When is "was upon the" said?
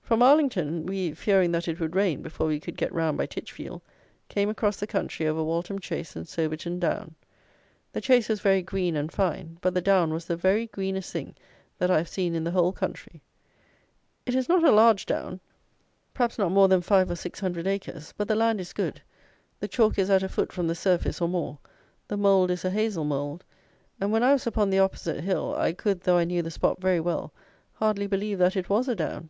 24.32-24.78